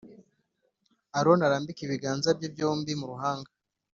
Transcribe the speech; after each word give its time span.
Aroni 1.17 1.43
arambike 1.47 1.81
ibiganza 1.83 2.29
bye 2.37 2.49
byombi 2.53 2.91
mu 2.99 3.05
ruhanga 3.11 3.49